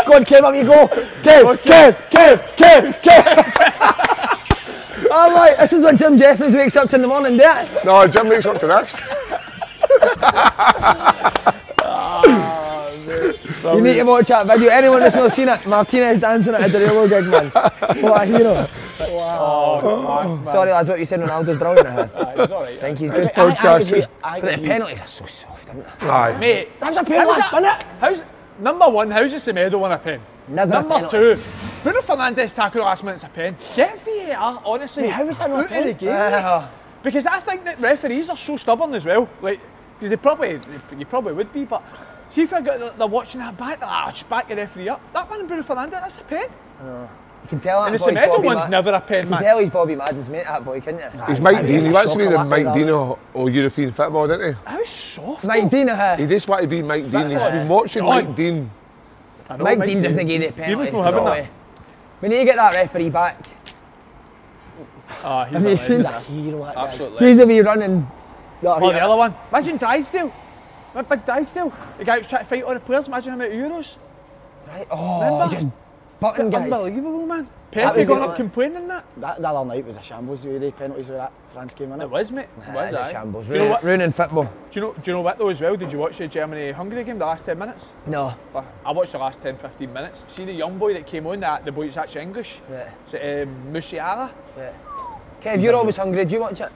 [0.07, 0.87] go on, Kev, up you go.
[1.23, 3.61] Kev, Kev, Kev, Kev, Kev.
[5.11, 7.69] All right, this is what Jim Jefferies wakes up to in the morning, do?
[7.85, 9.01] No, Jim wakes up to next.
[13.63, 14.71] You need to watch that video.
[14.71, 17.51] Anyone that's not seen it, Martinez dancing at a Dorello gig, man.
[18.03, 18.67] What a hero.
[19.09, 21.23] Oh, Sorry, lads, what you saying?
[21.23, 21.87] Ronaldo's brilliant.
[21.87, 22.11] I heard.
[22.15, 22.77] Aye, he's all right.
[22.77, 23.89] I think he's I- good I- I podcast.
[23.89, 26.07] agree, I But the penalties are so soft, aren't they?
[26.09, 26.39] Aye.
[26.39, 27.85] Mate, That was a penalty last minute.
[28.01, 28.25] how's
[28.59, 30.21] number one, how's the Semedo win a pen?
[30.49, 31.17] Never Number penalty.
[31.17, 31.39] two,
[31.83, 33.57] Bruno Fernandes tackle last minute's a pen.
[33.77, 35.05] Get VAR, honestly.
[35.05, 35.87] Mate, how is that not a out of pen?
[35.87, 36.09] the game.
[36.11, 36.67] Uh,
[37.03, 39.29] Because I think that referees are so stubborn as well.
[39.41, 39.61] Like,
[39.99, 40.61] because they probably,
[40.99, 41.83] you probably would be, but
[42.29, 44.89] see if I got, they're watching that back, they're like, ah, just back the referee
[44.89, 45.01] up.
[45.15, 46.47] That one in Bruno Fernandes, that's a pen.
[46.85, 47.09] you
[47.51, 49.59] can tell that And the boy's Semedo one's Ma- never a pen, You can tell
[49.59, 51.25] he's Bobby Madden's mate, that boy, can't you?
[51.27, 51.83] He's Mike Dean.
[51.83, 52.75] He a wants to be the Mike guy.
[52.75, 54.61] Dean of, of European football, didn't he?
[54.65, 55.45] How soft.
[55.45, 55.69] Mike.
[55.71, 56.23] Dean, uh, he?
[56.23, 57.31] He just wanted to be Mike Dean.
[57.31, 58.71] He's been watching Mike Dean.
[59.49, 60.93] I know, Mike, Dean doesn't give the Dean was penalties.
[60.93, 61.49] not having no that.
[62.23, 63.37] We need to get that referee back.
[65.25, 65.87] Ah, he's a you legend.
[65.87, 66.85] seen He's a hero, that guy.
[66.87, 67.29] Absolutely.
[67.29, 68.07] He's a wee running.
[68.63, 69.35] No, Oh, he- the other one.
[69.51, 70.33] Imagine Drysdale.
[70.95, 71.73] That big Drysdale.
[71.99, 73.09] The guy who's trying to fight all the players.
[73.09, 73.97] Imagine him at Euros.
[74.69, 74.87] Right?
[74.91, 75.73] Oh, Remember?
[76.21, 76.63] Just button guys.
[76.63, 77.49] Unbelievable, man.
[77.73, 79.05] That Pepe was going up complaining that.
[79.19, 82.03] that, the other night was a shambles, the way penalties were that France game, wasn't
[82.03, 82.11] It it?
[82.11, 82.47] was, mate.
[82.67, 83.47] It was, a shambles.
[83.47, 84.45] Do you, know Ruining, what, ruining football.
[84.45, 85.77] do, you know, do you know what though as well?
[85.77, 87.93] Did you watch the Germany-Hungary game, the last 10 minutes?
[88.07, 88.35] No.
[88.85, 90.25] I watched the last 10, 15 minutes.
[90.27, 92.61] See the young boy that came on, that the boy that's actually English?
[92.69, 92.91] Yeah.
[93.07, 94.31] Is it, um, Musiala?
[94.57, 94.73] Yeah.
[95.41, 96.25] Kev, you're always hungry.
[96.25, 96.73] Do you watch it?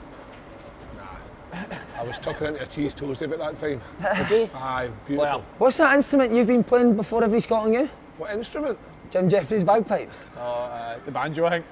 [0.96, 1.64] Nah.
[1.98, 3.80] I was tucking into a cheese toast about that time.
[4.28, 4.50] Did you?
[4.54, 5.16] Aye, beautiful.
[5.38, 7.90] Well, What's that instrument you've been playing before every Scotland game?
[8.16, 8.78] What instrument?
[9.14, 10.26] Jim Jefferies bagpipes.
[10.36, 11.64] uh, uh, the banjo, I think.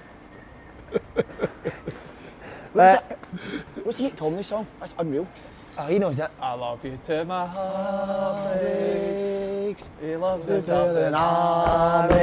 [2.74, 2.96] Uh,
[3.82, 4.66] What's the Hate Tomley song?
[4.80, 5.28] That's unreal.
[5.76, 6.30] oh, he knows it.
[6.40, 8.62] I love you to my heart.
[8.62, 12.16] Breaks He loves the the top Southern Army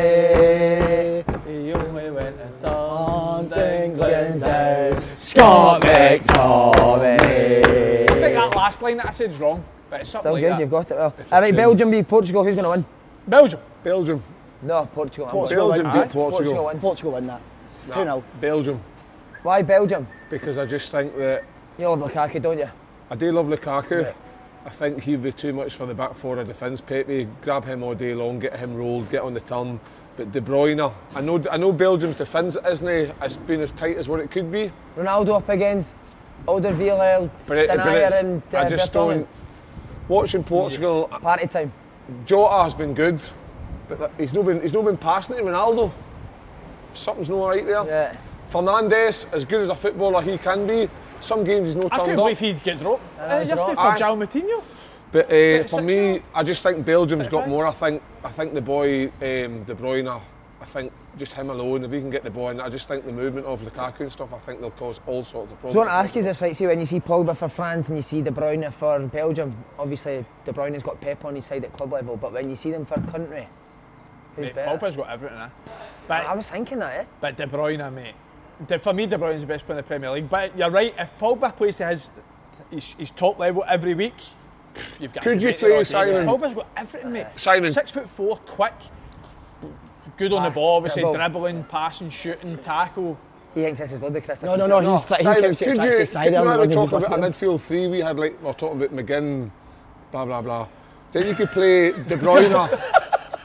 [1.46, 5.04] He only went and on turned England down.
[5.20, 8.10] Scott McTominay.
[8.10, 10.52] I think that last line that I said's wrong, but it's something Still like good,
[10.54, 10.60] that.
[10.62, 11.14] you've got it well.
[11.32, 12.44] All right, Belgium beat Portugal.
[12.44, 12.84] Who's going to win?
[13.28, 13.60] Belgium.
[13.84, 14.24] Belgium.
[14.62, 15.28] No, Portugal.
[15.28, 16.02] Portugal Belgium win.
[16.04, 16.32] beat Portugal.
[16.32, 16.80] Portugal win.
[16.80, 17.42] Portugal win that.
[17.88, 18.24] 2 0.
[18.42, 18.82] Belgium.
[19.44, 20.08] Why Belgium?
[20.30, 21.44] Because I just think that
[21.78, 22.70] You love Lukaku, don't you?
[23.10, 24.14] I do love Lukaku.
[24.66, 26.82] I think he'd be too much for the back four of defence.
[26.82, 29.80] Pepe, grab him all day long, get him rolled, get on the turn.
[30.18, 32.88] But De Bruyne, I know, I know Belgium's defence isn't
[33.22, 34.70] it's been as tight as what it could be.
[34.98, 35.96] Ronaldo up against
[36.46, 37.80] Alderweireld, But, it, but
[38.14, 38.94] and uh, I just Vertonghen.
[38.94, 39.28] don't.
[40.10, 41.72] Watching Portugal, Party time.
[42.26, 43.22] Jota has been good,
[43.90, 45.92] but he's not been he's not been passing it to Ronaldo.
[46.94, 47.86] Something's not right there.
[47.86, 48.18] Yeah.
[48.52, 52.00] Fernandes, as good as a footballer he can be, some games he's not I turned
[52.00, 52.26] couldn't up.
[52.26, 54.00] believe he'd get dropped uh, Aye, yesterday dropped.
[54.00, 54.10] for Aye.
[54.10, 54.64] João Moutinho.
[55.12, 56.24] But uh, for me, year?
[56.36, 57.66] I just think Belgium's got more.
[57.66, 60.22] I think I think the boy um, De Bruyne.
[60.62, 63.06] I think just him alone, if he can get the ball, and I just think
[63.06, 65.74] the movement of Lukaku and stuff, I think they'll cause all sorts of problems.
[65.74, 66.56] So I want to ask you this, right?
[66.56, 70.26] See, when you see Pogba for France and you see De Bruyne for Belgium, obviously
[70.46, 72.86] De Bruyne's got Pep on his side at club level, but when you see them
[72.86, 73.59] for country, who's
[74.38, 74.78] Mate, better?
[74.78, 75.50] Pogba's got everything, eh?
[76.08, 77.06] But, I was thinking that, eh?
[77.22, 78.16] but De Bruyne, mate.
[78.68, 80.30] De, for me, De Bruyne's the best player in the Premier League.
[80.30, 82.12] But you're right, if Pogba plays to his,
[82.72, 84.16] his, his top level every week,
[85.00, 85.84] you've got Could you play there all day.
[85.84, 86.28] Simon?
[86.28, 87.28] Pogba's got everything, mate.
[87.36, 87.72] Simon.
[87.72, 88.74] Six foot four, quick,
[90.18, 91.18] good on the ball, obviously dribble.
[91.18, 93.18] dribbling, passing, shooting, tackle.
[93.56, 94.44] He thinks this is ludicrous.
[94.44, 96.62] No, no, no, he's try- he Simon, keeps it could trying you, could you know
[96.62, 97.88] we he talk about a midfield three?
[97.88, 99.50] We had like we're talking about McGinn,
[100.12, 100.68] blah blah blah.
[101.12, 102.52] Then you could play De Bruyne.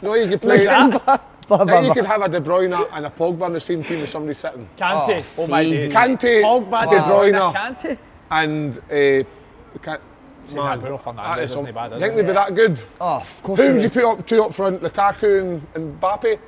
[0.04, 0.64] no, you could play.
[0.66, 3.82] Blah, blah, Then you could have a De Bruyne and a Pogba on the same
[3.82, 4.68] team as somebody sitting.
[4.78, 5.84] Kante, Oh, oh, my easy.
[5.88, 5.94] days.
[5.94, 7.54] Kante, Pogba, De De Bruyne, Bruyne.
[7.54, 7.98] Kante.
[8.30, 9.98] And uh, can,
[10.46, 12.16] See, that Bruno Fernandes that is isn't some- bad, is think it?
[12.16, 12.82] they'd be that good?
[13.00, 13.60] Oh, of course.
[13.60, 14.82] Who he would you put up two up front?
[14.82, 16.38] Lukaku and, and Mbappe?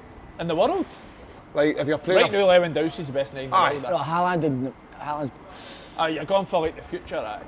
[0.41, 0.87] In the world.
[1.55, 2.23] Like if you're playing.
[2.23, 3.73] Right now, Lewandowski's the best in the Aye.
[3.73, 3.83] world.
[3.85, 5.31] No, Haaland and Haaland's
[5.99, 7.43] Uh, you're going for like the future, right?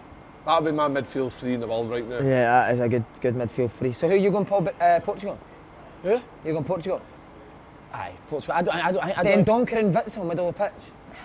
[0.47, 2.17] That'd be my midfield three in the world right now.
[2.17, 3.93] Yeah, that is a good good midfield free.
[3.93, 5.39] So who are you going Paul, uh, Portugal?
[6.03, 6.11] Who?
[6.45, 7.01] You going Portugal?
[7.93, 8.55] Aye, Portugal.
[8.57, 9.67] I don't, I don't, I Then don't.
[9.67, 10.73] Donker and Witsel, middle of the pitch.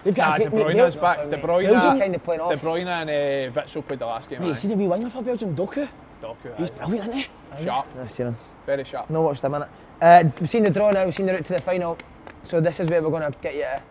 [0.03, 1.29] They've Nah, got De a great Bruyne's back.
[1.29, 2.57] De Belgium Bruyne, kind of playing De.
[2.57, 4.39] Bruyne and uh, Witsel played the last game.
[4.39, 4.55] Mate, you aye.
[4.55, 5.87] see the wee winger for Belgium, Doku?
[6.21, 6.73] Doku, He's aye.
[6.73, 7.19] brilliant, isn't
[7.57, 7.63] he?
[7.63, 8.35] sharp, Nice, you know.
[8.65, 9.09] very sharp.
[9.09, 9.69] No watched a minute.
[10.01, 11.97] Uh, we've seen the draw now, we've seen the route to the final.
[12.45, 13.81] So this is where we're going to get you to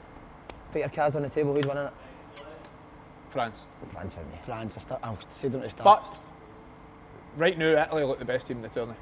[0.72, 1.54] put your cards on the table.
[1.54, 1.92] Who's winning it?
[3.30, 3.66] France.
[3.92, 4.38] France for me.
[4.44, 5.84] France, I start, I'll say them to start.
[5.84, 6.20] But
[7.36, 8.94] right now, Italy look the best team in the tourney.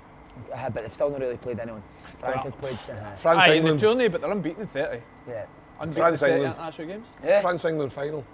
[0.52, 1.82] Uh, but they've still not really played anyone.
[2.18, 2.78] France Well, have played.
[2.90, 3.80] Uh, France Aye, in the England.
[3.80, 5.00] tourney, but they're unbeaten in 30.
[5.28, 5.44] yeah.
[5.80, 6.54] Unbeaten France, in 30 England.
[6.54, 7.06] international games.
[7.24, 7.40] Yeah.
[7.40, 8.24] France England final.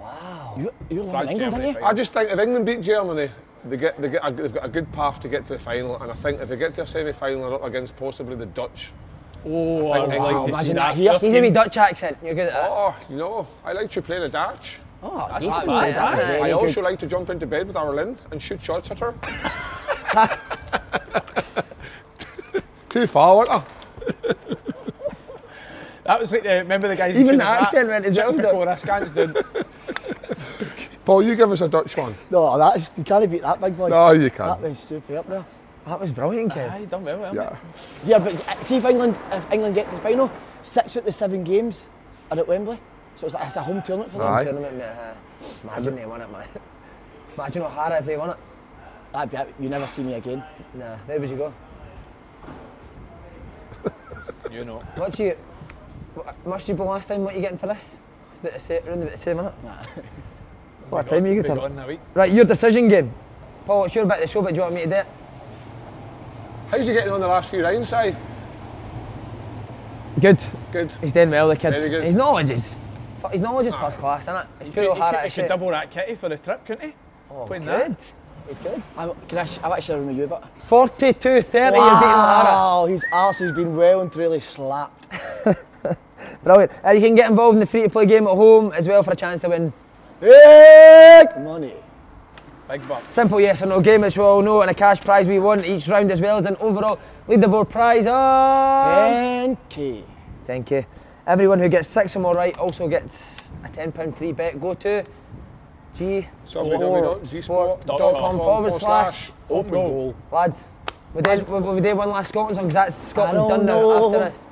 [0.00, 0.54] Wow.
[0.58, 1.84] you, you're living France, England, Germany, aren't you?
[1.86, 3.30] I just think if England beat Germany,
[3.64, 6.00] they get, they get a, they've got a good path to get to the final.
[6.02, 8.92] And I think if they get to a semi-final, they're up against possibly the Dutch.
[9.44, 10.88] Oh, I I'd like England- to see imagine that.
[10.88, 11.18] that here.
[11.18, 12.18] He's a team- wee Dutch accent.
[12.24, 12.68] You're good at that.
[12.70, 14.78] Oh, you know, I like to play the Dutch.
[15.02, 15.92] Oh, That's decent, not man.
[15.92, 16.40] bad, That's aye.
[16.40, 16.52] I good.
[16.52, 19.14] also like to jump into bed with Arlene and shoot shots at her.
[22.90, 23.64] Too far, wasn't I?
[26.04, 28.64] That was like the, remember the guys Even in the accent went as well, though.
[28.64, 29.34] This guy's doing.
[31.04, 32.14] Paul, you give us a Dutch one.
[32.30, 33.88] No, that's, you can't beat that big boy.
[33.88, 34.60] No, you can't.
[34.60, 35.44] That was superb there.
[35.86, 36.70] That was brilliant, Kev.
[36.72, 37.34] Aye, you done well, well.
[37.34, 37.56] Yeah.
[38.04, 40.30] Yeah, but uh, see if England if England get to the final,
[40.62, 41.86] six out of the seven games
[42.30, 42.78] are at Wembley.
[43.16, 44.26] So it's, a- it's a home tournament for them.
[44.32, 44.44] Aye.
[44.44, 44.84] Tournament, mate.
[44.84, 45.14] uh,
[45.64, 46.46] Imagine they won it, man.
[47.36, 48.36] Imagine O'Hara if they won it.
[49.12, 49.54] That'd be it.
[49.60, 50.42] You never see me again.
[50.74, 51.52] Nah, where would you go?
[54.50, 54.78] You know.
[54.96, 55.36] What you?
[56.14, 57.22] What, must you be last time?
[57.24, 58.00] What you getting for this?
[58.32, 59.54] It's a bit of same, around about the same minute.
[60.90, 62.00] What time you get gone in a week.
[62.14, 63.14] Right, your decision game.
[63.64, 65.06] Paul, it's your bit of the show, but do you want me to do it?
[66.68, 68.12] How's he getting on the last few rounds, Si?
[70.20, 70.44] Good.
[70.72, 70.92] Good.
[71.00, 71.70] He's doing well, the kid.
[71.70, 72.02] Very good.
[72.02, 72.74] His knowledge is,
[73.28, 74.46] his knowledge is first class, isn't it?
[74.60, 76.88] It's He pure could, he could, he could double that kitty for the trip, couldn't
[76.90, 76.94] he?
[77.30, 77.86] Oh, Playing he that.
[77.86, 77.96] could.
[78.48, 78.82] He could.
[78.96, 82.44] I, can I, sh- I've actually run with you, but 42 30, you're beating O'Hara.
[82.44, 85.08] wow, his arse has been well and truly slapped.
[86.42, 86.72] Brilliant.
[86.84, 89.02] Uh, you can get involved in the free to play game at home as well
[89.02, 89.72] for a chance to win.
[90.20, 91.74] Big money.
[92.68, 93.12] Big bucks.
[93.12, 95.64] Simple yes or no game, as we all know, and a cash prize we won
[95.64, 100.04] each round as well as an overall leaderboard prize of 10k.
[100.46, 100.86] 10k.
[101.30, 104.60] Everyone who gets six or more right also gets a £10 free bet.
[104.60, 105.04] Go to
[105.94, 110.16] G sport.com forward slash Open goal.
[110.32, 110.66] Lads,
[111.14, 114.06] we did, we, we did one last Scotland song because that's Scotland don't done now
[114.06, 114.44] after this.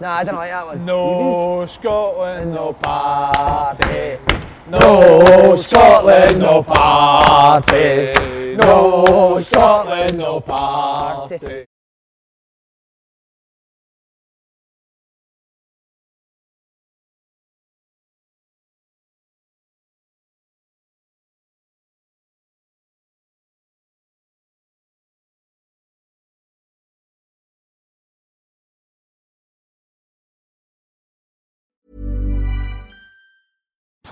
[0.00, 0.86] Nah, I don't like that one.
[0.86, 4.18] No Scotland, no party.
[4.70, 8.14] No Scotland, no party.
[8.56, 11.66] No Scotland, no party.